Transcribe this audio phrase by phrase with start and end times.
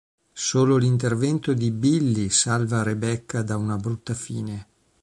[0.33, 4.67] Solo l'intervento di Billy salva Rebecca da una brutta fine.